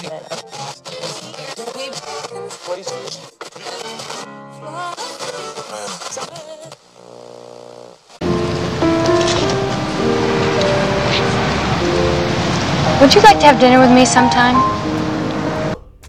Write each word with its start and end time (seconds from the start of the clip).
Would 0.00 0.08
you 13.14 13.20
like 13.20 13.40
to 13.40 13.46
have 13.46 13.60
dinner 13.60 13.78
with 13.78 13.92
me 13.92 14.04
sometime? 14.06 14.56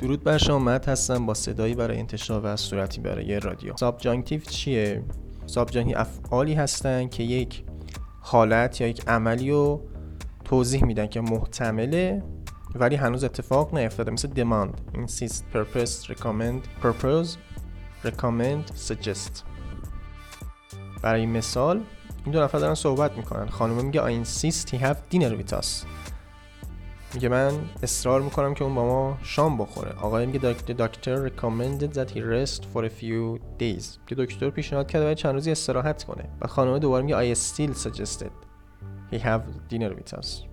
درود 0.01 0.23
بر 0.23 0.37
شما 0.37 0.59
مت 0.59 0.89
هستم 0.89 1.25
با 1.25 1.33
صدایی 1.33 1.75
برای 1.75 1.99
انتشار 1.99 2.41
و 2.43 2.55
صورتی 2.55 3.01
برای 3.01 3.39
رادیو 3.39 3.77
subjunctive 3.77 4.41
چیه 4.41 5.03
subjunctive 5.45 5.97
افعالی 5.97 6.53
هستن 6.53 7.07
که 7.07 7.23
یک 7.23 7.63
حالت 8.19 8.81
یا 8.81 8.87
یک 8.87 9.03
عملی 9.07 9.51
رو 9.51 9.81
توضیح 10.45 10.85
میدن 10.85 11.07
که 11.07 11.21
محتمله 11.21 12.23
ولی 12.75 12.95
هنوز 12.95 13.23
اتفاق 13.23 13.75
نیفتاده. 13.75 14.11
مثل 14.11 14.27
demand. 14.27 14.97
insist 14.97 15.43
purpose 15.53 16.13
recommend 16.13 16.83
purpose 16.83 17.29
recommend 18.05 18.89
suggest. 18.89 19.43
برای 21.01 21.25
مثال 21.25 21.81
این 22.25 22.33
دو 22.33 22.41
نفر 22.41 22.59
دارن 22.59 22.75
صحبت 22.75 23.17
می‌کنن. 23.17 23.47
خانم 23.47 23.85
میگه 23.85 24.01
I 24.01 24.25
insist 24.25 24.67
he 24.67 24.77
have 24.77 24.97
dinner 25.13 25.43
with 25.43 25.53
us. 25.59 25.67
میگه 27.13 27.29
من 27.29 27.51
اصرار 27.83 28.21
می‌کنم 28.21 28.53
که 28.53 28.63
اون 28.63 28.75
با 28.75 28.85
ما 28.85 29.17
شام 29.23 29.57
بخوره. 29.57 29.91
آقای 29.91 30.25
میگه 30.25 30.39
دکتر 30.73 31.29
recommended 31.29 31.93
that 31.95 32.09
he 32.09 32.17
rest 32.17 32.61
for 32.73 32.83
a 32.83 32.89
few 33.01 33.39
days. 33.59 33.85
که 34.07 34.15
دکتر 34.17 34.49
پیشنهاد 34.49 34.87
کرده 34.87 35.05
باید 35.05 35.17
چند 35.17 35.33
روزی 35.33 35.51
استراحت 35.51 36.03
کنه. 36.03 36.29
و 36.41 36.47
خانم 36.47 36.79
دوباره 36.79 37.03
میگه 37.03 37.35
I 37.35 37.37
still 37.37 37.73
suggested 37.83 38.31
he 39.11 39.17
have 39.17 39.41
dinner 39.73 39.93
with 39.95 40.19
us. 40.19 40.50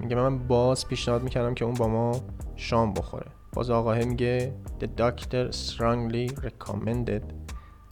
میگه 0.00 0.16
من 0.16 0.38
باز 0.38 0.88
پیشنهاد 0.88 1.22
می‌کردم 1.22 1.54
که 1.54 1.64
اون 1.64 1.74
با 1.74 1.88
ما 1.88 2.20
شام 2.56 2.94
بخوره 2.94 3.26
باز 3.52 3.70
آقای 3.70 4.04
میگه 4.04 4.52
the 4.80 4.86
doctor 5.00 5.52
strongly 5.52 6.34
recommended 6.44 7.22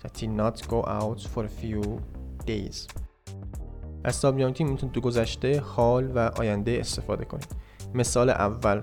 that 0.02 0.20
he 0.20 0.26
not 0.26 0.68
go 0.68 0.84
out 0.84 1.20
for 1.34 1.44
a 1.44 1.62
few 1.62 1.86
days 2.46 2.76
از 4.04 4.14
سابجانتی 4.14 4.64
می‌تونید 4.64 4.94
تو 4.94 5.00
گذشته 5.00 5.60
حال 5.60 6.10
و 6.14 6.18
آینده 6.18 6.76
استفاده 6.80 7.24
کنید 7.24 7.48
مثال 7.94 8.30
اول 8.30 8.82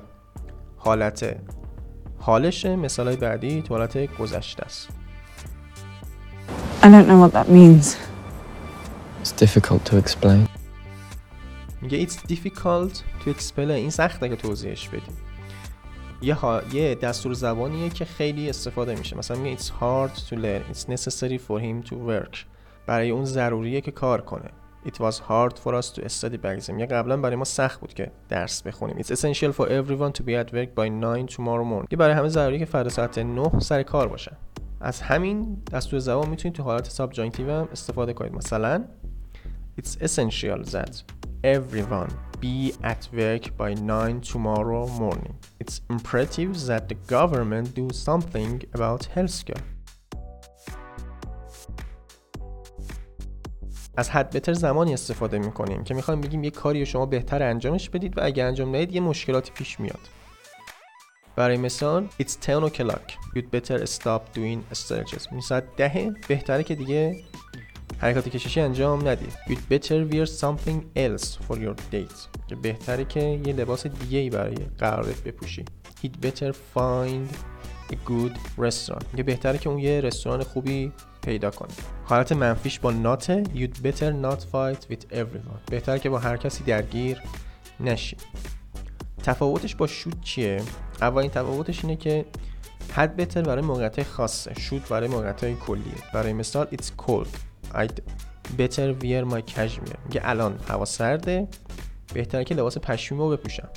حالت 0.78 1.36
حالشه 2.18 2.76
مثال 2.76 3.16
بعدی 3.16 3.62
تو 3.62 3.74
حالت 3.74 4.18
گذشته 4.18 4.64
است 4.64 4.90
I 6.82 6.88
don't 6.88 7.08
know 7.08 7.20
what 7.20 7.34
that 7.34 7.50
means. 7.50 7.98
It's 9.22 9.32
difficult 9.32 9.82
to 9.86 9.98
explain. 9.98 10.48
میگه 11.86 12.08
it's 12.08 12.14
difficult 12.14 12.94
to 12.96 13.30
explain 13.30 13.58
این 13.58 13.90
سخته 13.90 14.30
که 14.30 14.36
توضیحش 14.36 14.90
بدیم 14.90 15.18
یه. 16.22 16.38
یه 16.74 16.96
دستور 16.96 17.34
زبانیه 17.34 17.90
که 17.90 18.06
خیلی 18.06 18.50
استفاده 18.50 18.96
میشه 18.96 19.18
مثلا 19.18 19.38
میگه 19.38 19.58
it's 19.58 19.68
hard 19.68 20.20
to 20.30 20.36
learn 20.36 20.76
it's 20.76 20.86
necessary 20.90 21.40
for 21.48 21.60
him 21.60 21.90
to 21.90 21.94
work 21.94 22.38
برای 22.88 23.10
اون 23.10 23.26
ضروریه 23.26 23.82
که 23.82 23.92
کار 23.92 24.22
کنه 24.22 24.50
It 24.86 25.00
was 25.00 25.18
hard 25.30 25.58
for 25.64 25.74
us 25.74 25.90
to 25.96 26.02
study 26.10 26.38
back 26.38 26.60
then. 26.66 26.82
قبلا 26.82 27.18
برای 27.18 27.36
ما 27.36 27.44
سخت 27.44 27.80
بود 27.80 27.94
که 27.94 28.12
درس 28.30 28.62
بخونیم. 28.62 28.98
It's 28.98 29.12
essential 29.12 29.52
for 29.58 29.66
everyone 29.66 30.20
to 30.20 30.24
be 30.24 30.34
at 30.44 30.54
work 30.54 30.70
by 30.76 30.90
9 30.90 31.26
tomorrow 31.26 31.66
morning. 31.66 31.88
یه 31.92 31.98
برای 31.98 32.14
همه 32.14 32.28
ضروریه 32.28 32.60
که 32.60 32.66
فردا 32.66 32.90
ساعت 32.90 33.20
9 33.20 33.60
سر 33.60 33.84
کار 33.84 34.08
باشن. 34.08 34.38
از 34.82 35.02
همین 35.02 35.58
دستور 35.72 36.00
زبان 36.00 36.30
می‌تونید 36.30 36.56
تو 36.56 36.64
حالت 36.64 36.90
سابجانکتیو 36.90 37.52
هم 37.52 37.68
استفاده 37.72 38.14
کنید. 38.14 38.34
مثلا 38.34 38.84
It's 39.78 39.98
essential 40.02 40.64
that 40.76 41.04
everyone 41.44 42.12
be 42.40 42.74
at 42.82 43.10
work 43.12 43.58
by 43.58 43.74
9 43.74 44.22
tomorrow 44.22 44.88
morning. 44.88 45.36
It's 45.60 45.82
imperative 45.90 46.54
that 46.68 46.88
the 46.88 46.96
government 47.16 47.76
do 47.76 47.90
something 47.92 48.64
about 48.74 49.08
healthcare. 49.16 49.64
از 53.98 54.10
حد 54.10 54.30
بهتر 54.30 54.54
زمانی 54.54 54.94
استفاده 54.94 55.40
می‌کنیم 55.40 55.84
که 55.84 55.94
می‌خوایم 55.94 56.22
بگیم 56.22 56.44
یه 56.44 56.52
کاری 56.52 56.80
رو 56.80 56.86
شما 56.86 57.06
بهتر 57.06 57.44
انجامش 57.44 57.90
بدید 57.90 58.18
و 58.18 58.22
اگه 58.24 58.44
انجام 58.44 58.70
ندید 58.70 58.92
یه 58.92 59.02
مشکلاتی 59.02 59.52
پیش 59.52 59.80
میاد 59.80 60.10
برای 61.36 61.58
مثال 61.58 62.08
It's 62.22 62.36
10 62.48 62.60
o'clock 62.60 63.12
You'd 63.36 63.58
better 63.58 63.86
stop 63.86 64.22
doing 64.38 64.76
stretches 64.76 65.32
این 65.32 65.42
ساعت 65.42 65.76
دهه 65.76 66.12
بهتره 66.28 66.64
که 66.64 66.76
دیگه 66.76 67.24
حرکات 68.00 68.30
کششی 68.30 68.62
انجام 68.62 69.08
ندید 69.08 69.34
You'd 69.48 69.74
better 69.74 70.14
wear 70.14 70.26
something 70.26 70.98
else 70.98 71.28
for 71.48 71.56
your 71.56 71.76
date 71.94 72.38
که 72.48 72.56
بهتره 72.56 73.06
که 73.06 73.20
یه 73.20 73.54
لباس 73.54 73.88
دیگه 73.88 74.18
ای 74.20 74.30
برای 74.30 74.56
قرارت 74.78 75.24
بپوشی. 75.24 75.66
He'd 76.04 76.26
better 76.26 76.54
find 76.76 77.36
a 77.92 77.96
good 78.10 78.64
restaurant. 78.66 79.06
یه 79.18 79.24
بهتره 79.24 79.58
که 79.58 79.70
اون 79.70 79.80
یه 79.80 80.02
رستوران 80.02 80.44
خوبی 80.44 80.92
پیدا 81.22 81.52
کنی. 81.52 81.74
حالت 82.04 82.32
منفیش 82.32 82.80
با 82.80 82.92
نات 82.92 83.44
you'd 83.44 83.78
better 83.84 84.12
not 84.24 84.40
fight 84.40 84.92
with 84.92 85.14
everyone. 85.14 85.70
بهتر 85.72 85.98
که 85.98 86.10
با 86.10 86.20
هر 86.20 86.38
کسی 86.38 86.64
درگیر 86.64 87.22
نشی. 87.80 88.18
تفاوتش 89.24 89.76
با 89.76 89.88
شوت 89.88 90.22
چیه؟ 90.22 90.62
اولین 91.02 91.30
تفاوتش 91.30 91.86
اینه 91.86 91.96
که 91.96 92.26
حد 92.94 93.16
بهتر 93.16 93.42
برای 93.42 93.62
موقعیت 93.62 94.04
خاصه. 94.04 94.54
شوت 94.60 94.90
برای 94.90 95.08
موقعیت 95.08 95.60
کلیه. 95.60 95.94
برای 96.14 96.34
مثال 96.34 96.68
it's 96.72 97.04
cold. 97.06 97.28
I'd 97.76 98.00
better 98.58 98.94
wear 99.02 99.26
my 99.34 99.42
cashmere. 99.56 100.00
میگه 100.06 100.22
الان 100.24 100.60
هوا 100.70 100.86
سرده 100.86 101.48
بهتره 102.14 102.44
که 102.44 102.56
لباس 102.56 102.78
پشمی 102.78 103.18
رو 103.18 103.30
بپوشم. 103.30 103.70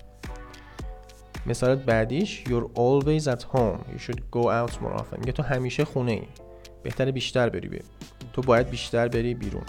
مثال 1.47 1.77
بعدیش 1.77 2.45
you're 2.47 2.69
always 2.79 3.25
at 3.25 3.43
home. 3.43 3.79
You 3.95 4.01
should 4.03 4.21
go 4.33 4.43
out 4.43 4.73
more 4.73 5.01
often. 5.01 5.19
میگه 5.19 5.33
تو 5.33 5.43
همیشه 5.43 5.85
خونه 5.85 6.13
ای 6.13 6.23
بهتره 6.83 7.13
بیشتر 7.13 7.49
بری 7.49 7.69
بیرون. 7.69 7.89
تو 8.33 8.43
باید 8.43 8.71
بیشتر 8.71 9.09
بری 9.09 9.35
بیرون. 9.35 9.63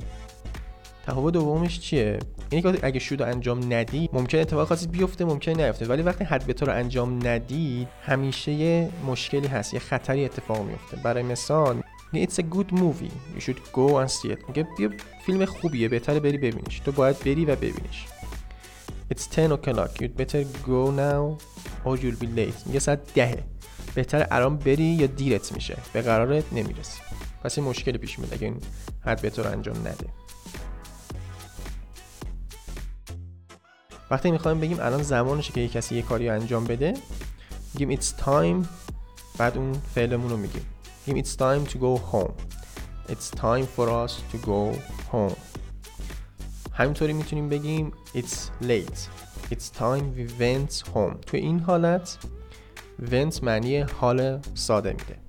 تفاوت 1.07 1.33
دومش 1.33 1.79
چیه؟ 1.79 2.19
اینه 2.49 2.73
که 2.73 2.79
اگه 2.85 2.99
شود 2.99 3.21
انجام 3.21 3.73
ندی 3.73 4.09
ممکن 4.13 4.37
اتفاق 4.37 4.67
خاصی 4.67 4.87
بیفته 4.87 5.25
ممکن 5.25 5.51
نیفته. 5.51 5.85
ولی 5.85 6.01
وقتی 6.01 6.23
حد 6.23 6.45
به 6.45 6.53
تو 6.53 6.65
رو 6.65 6.73
انجام 6.73 7.27
ندی 7.27 7.87
همیشه 8.01 8.51
یه 8.51 8.89
مشکلی 9.07 9.47
هست 9.47 9.73
یه 9.73 9.79
خطری 9.79 10.25
اتفاق 10.25 10.65
میفته. 10.65 10.97
برای 10.97 11.23
مثال 11.23 11.81
It's 12.13 12.39
a 12.39 12.43
good 12.55 12.71
movie. 12.71 13.13
You 13.35 13.39
should 13.39 13.61
go 13.71 13.87
and 14.01 14.09
see 14.09 14.31
it. 14.33 14.47
میگه 14.47 14.67
بیا 14.77 14.89
فیلم 15.25 15.45
خوبیه 15.45 15.89
بهتره 15.89 16.19
بری 16.19 16.37
ببینیش. 16.37 16.79
تو 16.79 16.91
باید 16.91 17.19
بری 17.19 17.45
و 17.45 17.55
ببینیش. 17.55 18.05
It's 19.13 19.35
10 19.35 19.51
o'clock. 19.51 20.01
You'd 20.01 20.21
better 20.21 20.43
go 20.65 20.91
now 20.97 21.37
or 21.85 21.97
you'll 21.97 22.19
be 22.23 22.27
late. 22.37 22.67
میگه 22.67 22.79
ساعت 22.79 23.13
دهه 23.13 23.43
بهتر 23.95 24.27
الان 24.31 24.57
بری 24.57 24.83
یا 24.83 25.07
دیرت 25.07 25.51
میشه. 25.53 25.77
به 25.93 26.01
قرارت 26.01 26.53
نمی‌رسی. 26.53 27.01
پس 27.43 27.57
این 27.57 27.67
مشکل 27.67 27.97
پیش 27.97 28.19
میاد. 28.19 28.33
اگه 28.33 28.45
این 28.47 28.61
حد 29.05 29.21
به 29.21 29.43
رو 29.43 29.51
انجام 29.51 29.77
نده. 29.77 30.07
وقتی 34.11 34.31
می‌خوایم 34.31 34.59
بگیم 34.59 34.77
الان 34.79 35.03
زمانشه 35.03 35.53
که 35.53 35.61
یه 35.61 35.67
کسی 35.67 35.95
یه 35.95 36.01
کاری 36.01 36.29
انجام 36.29 36.65
بده 36.65 36.93
میگیم 37.73 37.99
it's 37.99 38.05
time. 38.25 38.67
بعد 39.37 39.57
اون 39.57 39.73
فعلمون 39.95 40.29
رو 40.29 40.37
میگیم. 40.37 40.65
میگیم 41.13 41.23
it's 41.23 41.35
time 41.35 41.71
to 41.71 41.75
go 41.75 41.97
home. 42.11 42.33
It's 43.11 43.29
time 43.31 43.65
for 43.77 43.87
us 43.89 44.13
to 44.31 44.37
go 44.45 44.79
home. 45.11 45.35
همینطوری 46.73 47.13
می‌تونیم 47.13 47.49
بگیم 47.49 47.91
it's 48.15 48.63
late. 48.63 48.99
It's 49.51 49.79
time 49.79 50.03
we 50.17 50.41
went 50.41 50.93
home. 50.93 51.25
تو 51.25 51.37
این 51.37 51.59
حالت 51.59 52.17
ونت 53.11 53.43
معنی 53.43 53.79
حال 53.79 54.39
ساده 54.53 54.89
میده. 54.89 55.19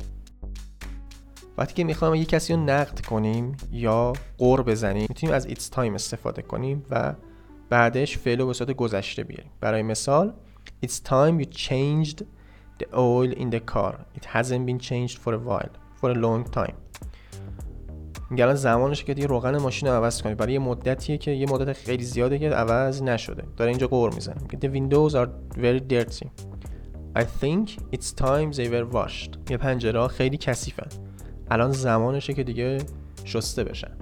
وقتی 1.59 1.75
که 1.75 1.85
می‌خوایم 1.85 2.15
یک 2.15 2.29
کسی 2.29 2.53
رو 2.53 2.61
نقد 2.61 3.01
کنیم 3.01 3.57
یا 3.73 4.13
قور 4.39 4.63
بزنیم 4.63 5.07
می‌تونیم 5.09 5.35
از 5.35 5.47
ایتس 5.47 5.69
تایم 5.69 5.95
استفاده 5.95 6.43
کنیم 6.43 6.85
و 6.91 7.15
بعدش 7.69 8.19
فعل 8.19 8.41
و 8.41 8.47
به 8.47 8.53
صورت 8.53 8.71
گذشته 8.71 9.25
بیاریم. 9.25 9.51
برای 9.61 9.83
مثال 9.83 10.33
It's 10.87 10.99
time 11.09 11.45
you 11.45 11.47
changed 11.47 12.25
the 12.80 12.86
oil 12.94 13.30
in 13.42 13.50
the 13.50 13.62
car. 13.74 13.94
It 14.18 14.24
hasn't 14.34 14.65
been 14.71 14.80
changed 14.88 15.16
for 15.24 15.32
a 15.34 15.42
while 15.48 15.72
for 16.00 16.09
a 16.10 16.18
long 16.27 16.42
time. 16.59 16.74
میگه 18.30 18.44
الان 18.44 18.56
زمانشه 18.56 19.04
که 19.04 19.15
دیگه 19.15 19.27
روغن 19.27 19.59
ماشین 19.59 19.88
رو 19.88 19.94
عوض 19.94 20.22
کنید. 20.22 20.36
برای 20.36 20.53
یه 20.53 20.59
مدتیه 20.59 21.18
که 21.18 21.30
یه 21.30 21.47
مدت 21.50 21.72
خیلی 21.72 22.04
زیاده 22.04 22.38
که 22.38 22.50
عوض 22.50 23.03
نشده. 23.03 23.44
داره 23.56 23.71
اینجا 23.71 23.86
قور 23.86 24.15
می‌زنه. 24.15 24.36
The 24.36 24.68
windows 24.68 25.15
are 25.15 25.28
very 25.59 25.80
dirty. 25.92 26.27
I 27.16 27.22
think 27.22 27.68
it's 27.94 28.12
time 28.12 28.53
they 28.53 28.68
were 28.68 28.94
washed. 28.94 29.50
یه 29.50 29.56
پنجره 29.56 30.09
خیلی 30.09 30.36
کثیفن. 30.36 30.88
الان 31.50 31.72
زمانشه 31.72 32.34
که 32.34 32.44
دیگه 32.44 32.78
شسته 33.24 33.65
بشن. 33.65 34.00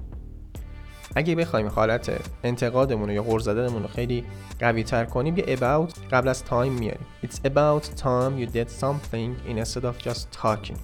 اگه 1.14 1.34
بخوایم 1.34 1.68
حالت 1.68 2.20
انتقادمون 2.44 3.10
یا 3.10 3.22
غور 3.22 3.40
زدنمون 3.40 3.82
رو 3.82 3.88
خیلی 3.88 4.24
قوی 4.60 4.82
تر 4.82 5.04
کنیم 5.04 5.36
یه 5.36 5.56
about 5.56 5.98
قبل 6.12 6.28
از 6.28 6.44
time 6.50 6.52
میاریم. 6.52 7.06
It's 7.24 7.36
about 7.46 7.84
time 7.84 8.40
you 8.40 8.54
did 8.54 8.68
something 8.80 9.48
instead 9.48 9.84
of 9.84 10.08
just 10.08 10.42
talking. 10.42 10.78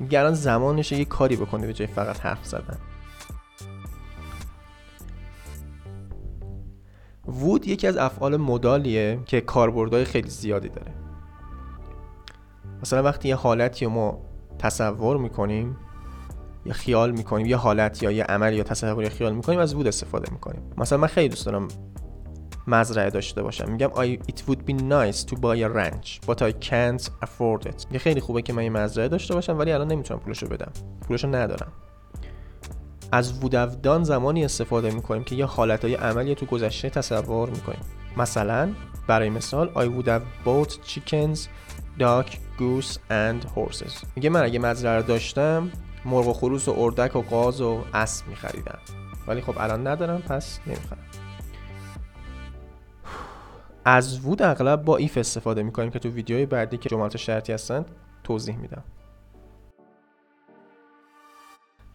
میگه 0.00 0.18
الان 0.18 0.34
زمانشه 0.34 0.96
یه 0.96 1.04
کاری 1.04 1.36
بکنی 1.36 1.66
به 1.66 1.72
جای 1.72 1.86
فقط 1.86 2.20
حرف 2.20 2.46
زدن. 2.46 2.78
وود 7.26 7.66
یکی 7.68 7.86
از 7.86 7.96
افعال 7.96 8.36
مدالیه 8.36 9.20
که 9.26 9.40
کاربردهای 9.40 10.04
خیلی 10.04 10.30
زیادی 10.30 10.68
داره. 10.68 10.92
مثلا 12.82 13.02
وقتی 13.02 13.28
یه 13.28 13.34
حالتی 13.36 13.84
رو 13.84 13.90
ما 13.90 14.18
تصور 14.58 15.16
می‌کنیم 15.16 15.76
یا 16.66 16.72
خیال 16.72 17.10
می‌کنیم 17.10 17.46
یه 17.46 17.56
حالت 17.56 18.02
یا 18.02 18.10
یه 18.10 18.24
عمل 18.24 18.54
یا 18.54 18.62
تصور 18.62 19.04
یا 19.04 19.10
خیال 19.10 19.34
می‌کنیم 19.34 19.58
از 19.58 19.74
وود 19.74 19.86
استفاده 19.86 20.32
می‌کنیم. 20.32 20.62
مثلا 20.78 20.98
من 20.98 21.08
خیلی 21.08 21.28
دوست 21.28 21.46
دارم 21.46 21.68
مزرعه 22.66 23.10
داشته 23.10 23.42
باشم. 23.42 23.70
میگم 23.70 23.88
I, 23.88 24.18
it 24.32 24.38
would 24.48 24.58
be 24.70 24.72
nice 24.72 25.24
to 25.30 25.36
buy 25.36 25.58
a 25.62 25.68
ranch 25.76 26.20
but 26.26 26.42
I 26.42 26.52
can't 26.70 27.08
afford 27.24 27.66
it. 27.66 27.86
یه 27.92 27.98
خیلی 27.98 28.20
خوبه 28.20 28.42
که 28.42 28.52
من 28.52 28.62
یه 28.62 28.70
مزرعه 28.70 29.08
داشته 29.08 29.34
باشم 29.34 29.58
ولی 29.58 29.72
الان 29.72 29.92
نمی‌تونم 29.92 30.20
پولشو 30.20 30.46
بدم. 30.46 30.72
پولشو 31.08 31.28
ندارم. 31.28 31.72
از 33.12 33.38
وودودان 33.38 34.04
زمانی 34.04 34.44
استفاده 34.44 34.90
می‌کنیم 34.90 35.24
که 35.24 35.34
یه 35.34 35.44
حالتهای 35.44 35.94
عملی 35.94 36.34
تو 36.34 36.46
گذشته 36.46 36.90
تصور 36.90 37.50
می‌کنیم. 37.50 37.80
مثلا 38.16 38.72
برای 39.06 39.30
مثال 39.30 39.70
I 39.74 40.02
would 40.02 40.06
have 40.06 40.46
bought 40.46 40.72
chickens, 40.72 41.38
duck, 41.98 42.26
goose 42.58 42.98
and 43.10 43.46
horses. 43.56 44.04
میگه 44.16 44.30
من 44.30 44.42
اگه 44.42 44.58
مزرعه 44.58 45.02
داشتم 45.02 45.70
مرغ 46.06 46.28
و 46.28 46.32
خروس 46.32 46.68
و 46.68 46.74
اردک 46.78 47.16
و 47.16 47.20
قاز 47.20 47.60
و 47.60 47.84
اسب 47.94 48.28
میخریدم. 48.28 48.78
ولی 49.26 49.40
خب 49.40 49.54
الان 49.58 49.86
ندارم 49.86 50.22
پس 50.22 50.60
نمی‌خرم. 50.66 50.98
از 53.84 54.20
وود 54.20 54.42
اغلب 54.42 54.84
با 54.84 54.96
ایف 54.96 55.18
استفاده 55.18 55.62
می‌کنیم 55.62 55.90
که 55.90 55.98
تو 55.98 56.08
ویدیوهای 56.08 56.46
بعدی 56.46 56.76
که 56.76 56.88
جملات 56.88 57.16
شرطی 57.16 57.52
هستن 57.52 57.84
توضیح 58.24 58.56
میدم. 58.56 58.84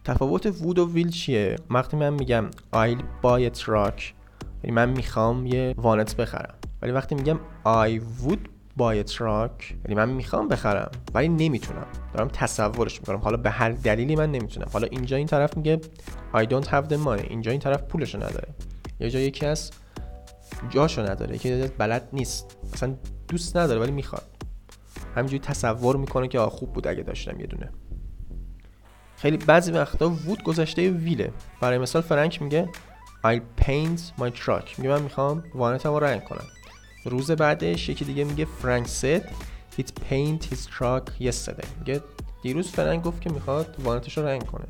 تفاوت 0.04 0.46
وود 0.46 0.78
و 0.78 0.92
ویل 0.92 1.10
چیه؟ 1.10 1.56
وقتی 1.70 1.96
من 1.96 2.10
میگم 2.10 2.50
I'll 2.74 3.02
buy 3.22 3.50
a 3.50 3.60
truck 3.60 4.02
یعنی 4.62 4.74
من 4.74 4.88
می‌خوام 4.88 5.46
یه 5.46 5.74
وانت 5.76 6.16
بخرم. 6.16 6.54
ولی 6.82 6.92
وقتی 6.92 7.14
میگم 7.14 7.40
I 7.64 8.00
would 8.24 8.51
a 8.78 9.10
truck. 9.12 9.64
یعنی 9.84 9.94
من 9.94 10.08
می‌خوام 10.08 10.48
بخرم 10.48 10.90
ولی 11.14 11.28
نمی‌تونم. 11.28 11.86
دارم 12.14 12.28
تصورش 12.28 13.00
می‌کنم. 13.00 13.18
حالا 13.18 13.36
به 13.36 13.50
هر 13.50 13.70
دلیلی 13.70 14.16
من 14.16 14.30
نمی‌تونم. 14.32 14.66
حالا 14.72 14.86
اینجا 14.86 15.16
این 15.16 15.26
طرف 15.26 15.56
میگه 15.56 15.80
I 16.34 16.44
don't 16.44 16.66
have 16.66 16.88
the 16.88 17.04
money. 17.04 17.30
اینجا 17.30 17.50
این 17.50 17.60
طرف 17.60 17.82
پولشو 17.82 18.18
نداره. 18.18 18.48
یه 19.00 19.10
جا 19.10 19.18
یکی 19.18 19.46
از 19.46 19.70
جاشو 20.70 21.02
نداره. 21.02 21.34
یکی 21.34 21.68
بلد 21.78 22.08
نیست. 22.12 22.56
اصلا 22.74 22.94
دوست 23.28 23.56
نداره 23.56 23.80
ولی 23.80 23.92
می‌خواد. 23.92 24.24
همینجوری 25.14 25.38
تصور 25.38 25.96
می‌کنه 25.96 26.28
که 26.28 26.38
خوب 26.38 26.72
بود 26.72 26.88
اگه 26.88 27.02
داشتم 27.02 27.40
یه 27.40 27.46
دونه. 27.46 27.70
خیلی 29.16 29.36
بعضی 29.36 29.72
وقتا 29.72 30.10
وود 30.10 30.42
گذشته 30.42 30.90
ویله. 30.90 31.32
برای 31.60 31.78
مثال 31.78 32.02
فرانک 32.02 32.42
میگه 32.42 32.68
I'll 33.26 33.62
paint 33.64 34.20
my 34.20 34.30
truck. 34.44 34.78
میگه 34.78 34.90
من 34.90 35.02
می‌خوام 35.02 35.44
وانتم 35.54 35.90
رو 35.90 35.98
رنگ 35.98 36.24
کنم. 36.24 36.44
روز 37.04 37.30
بعدش 37.30 37.88
یکی 37.88 38.04
دیگه 38.04 38.24
میگه 38.24 38.44
فرانک 38.44 38.86
said 38.86 39.22
he'd 39.78 39.90
paint 40.10 40.42
his 40.42 40.78
truck 40.78 41.20
yesterday. 41.20 41.66
میگه 41.78 42.00
دیروز 42.42 42.68
فرانک 42.68 43.02
گفت 43.02 43.20
که 43.20 43.30
می‌خواد 43.30 43.76
وانتش 43.84 44.18
رو 44.18 44.26
رنگ 44.26 44.46
کنه. 44.46 44.64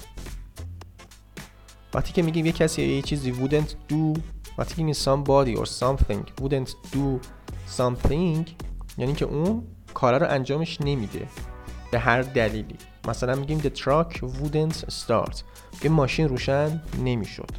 وقتی 1.94 2.12
که 2.12 2.22
میگیم 2.22 2.46
یه 2.46 2.52
کسی 2.52 2.82
یه 2.82 3.02
چیزی 3.02 3.32
wouldn't 3.32 3.92
do 3.92 4.20
وقتی 4.58 4.74
که 4.74 4.82
میگیم 4.82 5.02
somebody 5.04 5.58
or 5.58 5.68
something 5.68 6.42
wouldn't 6.42 6.70
do 6.92 7.26
something 7.78 8.50
یعنی 8.98 9.12
که 9.16 9.24
اون 9.24 9.62
کارا 9.94 10.16
رو 10.16 10.26
انجامش 10.30 10.80
نمیده. 10.80 11.28
به 11.90 11.98
هر 11.98 12.22
دلیلی. 12.22 12.76
مثلا 13.08 13.34
میگیم 13.34 13.60
the 13.60 13.78
truck 13.78 14.16
wouldn't 14.16 14.76
start. 14.76 15.42
که 15.80 15.88
ماشین 15.88 16.28
روشن 16.28 16.82
نمی‌شد. 17.04 17.50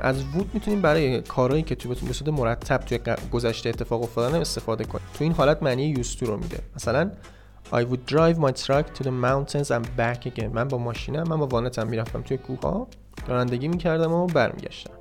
از 0.00 0.24
وود 0.24 0.50
می‌تونیم 0.54 0.82
برای 0.82 1.20
کارهایی 1.22 1.62
که 1.62 1.74
توی 1.74 1.94
به 2.06 2.12
صورت 2.12 2.28
مرتب 2.28 2.78
توی 2.78 2.98
گذشته 3.32 3.68
اتفاق 3.68 4.02
افتادن 4.02 4.40
استفاده 4.40 4.84
کنیم. 4.84 5.06
تو 5.14 5.24
این 5.24 5.32
حالت 5.32 5.62
معنی 5.62 5.82
to 5.92 6.26
رو 6.26 6.36
میده. 6.36 6.58
مثلا 6.76 7.10
I 7.72 7.84
would 7.84 8.12
drive 8.12 8.36
my 8.36 8.52
truck 8.52 8.84
to 8.98 9.02
the 9.02 9.12
mountains 9.24 9.70
and 9.70 9.84
back 9.98 10.26
again. 10.26 10.50
من 10.52 10.68
با 10.68 10.78
ماشینم 10.78 11.22
من 11.28 11.36
با 11.36 11.46
وانتم 11.46 11.86
می‌رفتم 11.86 12.22
توی 12.22 12.36
کوه 12.36 12.60
ها 12.60 12.86
رانندگی 13.28 13.68
می‌کردم 13.68 14.12
و 14.12 14.26
برمیگشتم. 14.26 14.94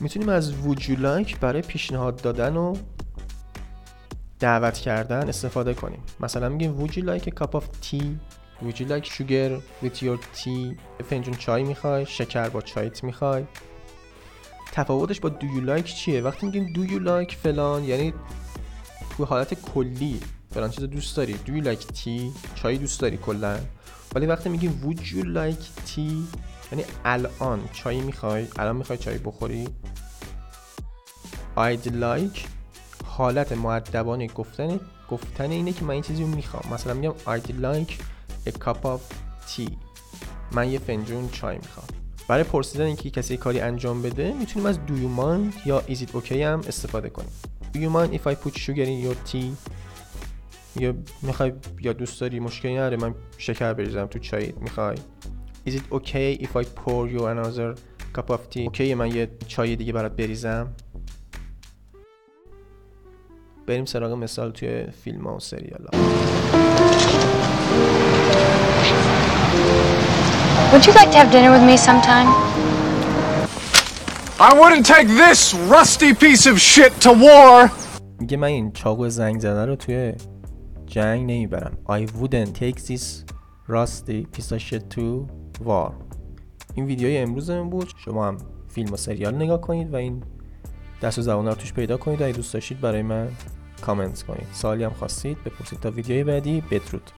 می‌تونیم 0.00 0.28
از 0.28 0.52
like 0.52 1.38
برای 1.40 1.62
پیشنهاد 1.62 2.22
دادن 2.22 2.56
و 2.56 2.76
دعوت 4.40 4.78
کردن 4.78 5.28
استفاده 5.28 5.74
کنیم. 5.74 6.02
مثلا 6.20 6.48
میگیم 6.48 6.86
would 6.86 6.90
you 6.90 7.02
like 7.02 7.24
a 7.24 7.44
cup 7.44 7.54
of 7.54 7.62
tea 7.62 8.04
would 8.62 8.80
you 8.80 8.86
like 8.86 9.04
sugar 9.04 9.50
with 9.82 10.02
your 10.02 10.18
tea? 10.36 10.76
فنجون 11.10 11.34
چای 11.34 11.62
می‌خوای؟ 11.62 12.06
شکر 12.06 12.48
با 12.48 12.60
چایت 12.60 13.04
می‌خوای؟ 13.04 13.44
تفاوتش 14.72 15.20
با 15.20 15.28
do 15.28 15.42
you 15.42 15.78
like 15.78 15.88
چیه؟ 15.88 16.20
وقتی 16.20 16.46
میگیم 16.46 16.72
do 16.74 16.90
you 16.90 17.06
like 17.06 17.34
فلان 17.34 17.84
یعنی 17.84 18.14
تو 19.16 19.24
حالت 19.24 19.54
کلی 19.54 20.20
فلان 20.54 20.70
چیز 20.70 20.84
دوست 20.84 21.16
داری. 21.16 21.34
Do 21.46 21.48
you 21.48 21.64
like 21.64 21.82
tea 21.82 22.20
چای 22.54 22.78
دوست 22.78 23.00
داری 23.00 23.16
کلا. 23.16 23.58
ولی 24.14 24.26
وقتی 24.26 24.48
میگیم 24.48 24.80
would 24.84 25.00
you 25.00 25.24
like 25.24 25.90
tea 25.90 26.38
یعنی 26.72 26.84
الان 27.04 27.68
چای 27.72 28.00
می‌خوای؟ 28.00 28.46
الان 28.58 28.76
می‌خوای 28.76 28.98
چای 28.98 29.18
بخوری؟ 29.18 29.68
I'd 31.56 31.86
like 31.86 32.40
حالت 33.04 33.52
معدبانه 33.52 34.26
گفتن 34.26 34.80
گفتن 35.10 35.50
اینه 35.50 35.72
که 35.72 35.84
من 35.84 35.90
این 35.90 36.02
چیزی 36.02 36.22
رو 36.22 36.28
می‌خوام. 36.28 36.72
مثلا 36.74 36.94
میگم 36.94 37.14
I'd 37.26 37.48
like 37.62 37.92
a 38.46 38.50
cup 38.50 38.84
of 38.84 39.00
tea. 39.50 39.70
من 40.52 40.70
یه 40.70 40.78
فنجون 40.78 41.28
چای 41.28 41.56
می‌خوام. 41.56 41.86
برای 42.28 42.44
پرسیدن 42.44 42.84
اینکه 42.84 43.10
کسی 43.10 43.36
کاری 43.36 43.60
انجام 43.60 44.02
بده 44.02 44.32
می‌تونیم 44.32 44.66
از 44.66 44.78
do 44.86 44.90
you 44.90 45.20
mind 45.20 45.66
یا 45.66 45.82
is 45.88 45.98
it 45.98 46.08
okay 46.08 46.32
هم 46.32 46.60
استفاده 46.68 47.08
کنیم. 47.10 47.30
Do 47.74 47.76
you 47.76 47.90
mind 47.96 48.20
if 48.20 48.32
I 48.32 48.34
put 48.34 48.52
sugar 48.52 48.86
in 48.86 49.06
your 49.06 49.32
tea 49.32 49.70
یا 50.76 50.94
می‌خوای 51.22 51.52
یا 51.80 51.92
دوست 51.92 52.20
داری؟ 52.20 52.40
مشکلی 52.40 52.74
نداره 52.74 52.96
من 52.96 53.14
شکر 53.38 53.72
بریزم 53.72 54.06
تو 54.06 54.18
چای 54.18 54.52
می‌خوای. 54.60 54.96
Is 55.66 55.70
it 55.70 55.94
okay 55.94 56.42
if 56.42 56.48
I 56.48 56.64
pour 56.64 57.08
you 57.14 57.20
another 57.20 57.74
cup 58.16 58.30
of 58.30 58.54
tea 58.54 58.60
اوکی 58.60 58.94
من 58.94 59.14
یه 59.14 59.30
چای 59.46 59.76
دیگه 59.76 59.92
برات 59.92 60.16
بریزم. 60.16 60.74
بریم 63.66 63.84
سراغ 63.84 64.12
مثال 64.12 64.50
توی 64.50 64.86
فیلم 64.90 65.26
ها 65.26 65.36
و 65.36 65.40
سریال 65.40 65.86
ها. 65.92 66.39
Would 70.72 70.86
you 70.86 70.92
like 70.92 71.10
to 71.10 71.18
have 71.18 71.32
dinner 71.32 71.50
with 71.50 71.64
me 71.70 71.76
sometime? 71.76 72.28
I 74.48 74.50
wouldn't 74.60 74.86
take 74.86 75.08
this 75.08 75.52
rusty 75.74 76.14
piece 76.14 76.46
of 76.46 76.60
shit 76.60 76.92
to 77.00 77.10
war. 77.12 77.70
میگه 78.20 78.36
من 78.36 78.48
این 78.48 78.72
چاقو 78.72 79.08
زنگ 79.08 79.40
زده 79.40 79.64
رو 79.66 79.76
توی 79.76 80.12
جنگ 80.86 81.22
نمی‌برم. 81.22 81.78
I 81.88 82.06
wouldn't 82.06 82.54
take 82.54 82.76
this 82.76 83.24
rusty 83.68 84.26
piece 84.36 84.52
of 84.52 84.60
shit 84.60 84.96
to 84.96 85.26
war. 85.64 85.92
این 86.74 86.86
ویدیوی 86.86 87.18
امروزمون 87.18 87.70
بود. 87.70 87.92
شما 88.04 88.28
هم 88.28 88.36
فیلم 88.68 88.92
و 88.92 88.96
سریال 88.96 89.34
نگاه 89.34 89.60
کنید 89.60 89.92
و 89.92 89.96
این 89.96 90.22
دست 91.02 91.18
و 91.18 91.22
زبان 91.22 91.46
رو 91.46 91.54
توش 91.54 91.72
پیدا 91.72 91.96
کنید. 91.96 92.20
و 92.20 92.24
اگه 92.24 92.32
دوست 92.32 92.54
داشتید 92.54 92.80
برای 92.80 93.02
من 93.02 93.28
کامنت 93.82 94.22
کنید. 94.22 94.46
سوالی 94.52 94.84
هم 94.84 94.92
خواستید 94.98 95.44
بپرسید 95.44 95.80
تا 95.80 95.90
ویدیوی 95.90 96.24
بعدی. 96.24 96.60
بدرود. 96.70 97.10